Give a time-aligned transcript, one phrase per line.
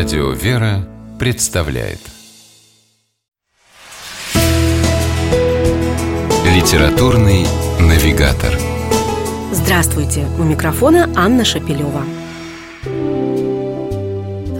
[0.00, 1.98] Радио «Вера» представляет
[6.46, 7.44] Литературный
[7.78, 8.50] навигатор
[9.52, 10.26] Здравствуйте!
[10.38, 12.02] У микрофона Анна Шапилева.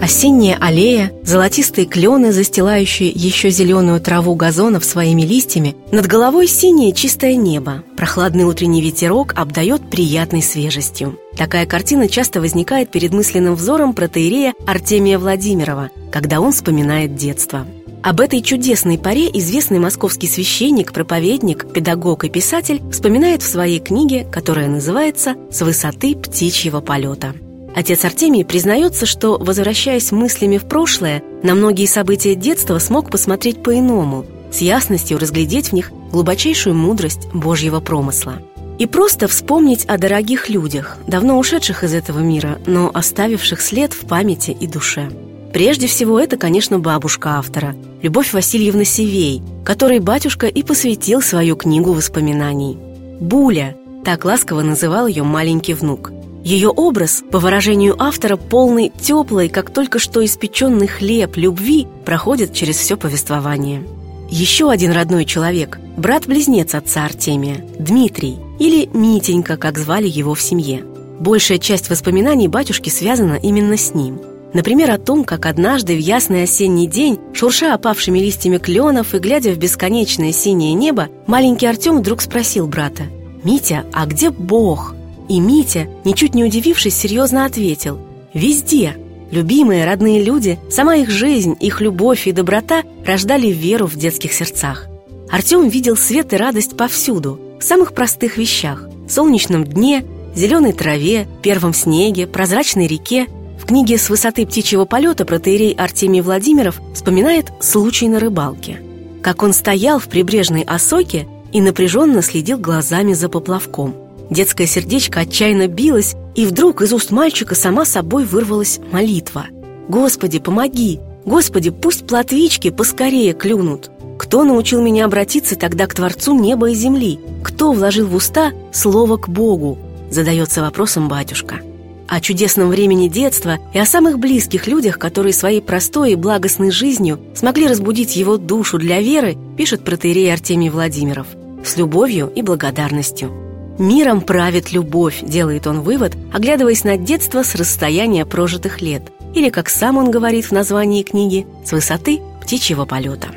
[0.01, 7.35] Осенняя аллея, золотистые клены, застилающие еще зеленую траву газонов своими листьями, над головой синее чистое
[7.35, 11.19] небо, прохладный утренний ветерок обдает приятной свежестью.
[11.37, 17.67] Такая картина часто возникает перед мысленным взором протеерея Артемия Владимирова, когда он вспоминает детство.
[18.01, 24.25] Об этой чудесной паре известный московский священник, проповедник, педагог и писатель вспоминает в своей книге,
[24.31, 27.35] которая называется «С высоты птичьего полета».
[27.73, 34.25] Отец Артемий признается, что, возвращаясь мыслями в прошлое, на многие события детства смог посмотреть по-иному,
[34.51, 38.41] с ясностью разглядеть в них глубочайшую мудрость Божьего промысла.
[38.77, 44.05] И просто вспомнить о дорогих людях, давно ушедших из этого мира, но оставивших след в
[44.07, 45.09] памяти и душе.
[45.53, 51.93] Прежде всего, это, конечно, бабушка автора, Любовь Васильевна Севей, которой батюшка и посвятил свою книгу
[51.93, 52.77] воспоминаний.
[53.19, 56.11] «Буля»– так ласково называл ее маленький внук–
[56.43, 62.77] ее образ, по выражению автора, полный теплой, как только что испеченный хлеб любви, проходит через
[62.77, 63.83] все повествование.
[64.29, 70.83] Еще один родной человек– брат-близнец отца Артемия, Дмитрий, или Митенька, как звали его в семье.
[71.19, 74.19] Большая часть воспоминаний батюшки связана именно с ним.
[74.53, 79.51] Например, о том, как однажды в ясный осенний день, шурша опавшими листьями кленов и глядя
[79.51, 83.03] в бесконечное синее небо, маленький Артем вдруг спросил брата,
[83.43, 84.95] «Митя, а где Бог?»
[85.31, 87.97] И Митя, ничуть не удивившись, серьезно ответил
[88.33, 88.97] «Везде!»
[89.31, 94.87] Любимые, родные люди, сама их жизнь, их любовь и доброта рождали веру в детских сердцах.
[95.29, 100.03] Артем видел свет и радость повсюду, в самых простых вещах– солнечном дне,
[100.35, 103.27] зеленой траве, первом снеге, прозрачной реке.
[103.57, 108.81] В книге «С высоты птичьего полета» протеерей Артемий Владимиров вспоминает случай на рыбалке.
[109.23, 113.95] Как он стоял в прибрежной осоке и напряженно следил глазами за поплавком–
[114.31, 119.47] Детское сердечко отчаянно билось, и вдруг из уст мальчика сама собой вырвалась молитва.
[119.89, 121.01] «Господи, помоги!
[121.25, 127.19] Господи, пусть плотвички поскорее клюнут!» Кто научил меня обратиться тогда к Творцу неба и земли?
[127.43, 129.77] Кто вложил в уста слово к Богу?
[130.11, 131.59] Задается вопросом батюшка.
[132.07, 137.19] О чудесном времени детства и о самых близких людях, которые своей простой и благостной жизнью
[137.33, 141.27] смогли разбудить его душу для веры, пишет протеерей Артемий Владимиров.
[141.65, 143.50] С любовью и благодарностью.
[143.81, 149.11] Миром правит любовь, делает он вывод, оглядываясь на детство с расстояния прожитых лет.
[149.33, 153.29] Или, как сам он говорит в названии книги, с высоты птичьего полета.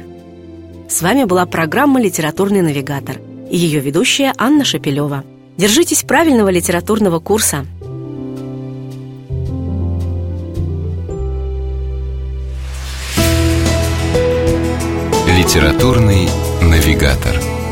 [0.87, 3.16] С вами была программа «Литературный навигатор»
[3.50, 5.25] и ее ведущая Анна Шапилева.
[5.56, 7.65] Держитесь правильного литературного курса.
[15.26, 16.28] Литературный
[16.61, 17.63] навигатор.